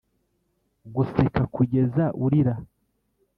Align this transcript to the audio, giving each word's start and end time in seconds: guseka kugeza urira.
guseka 0.95 1.41
kugeza 1.55 2.03
urira. 2.25 2.53